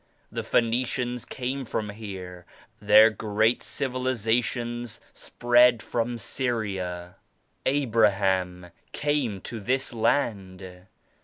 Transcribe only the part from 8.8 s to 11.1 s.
came to this land.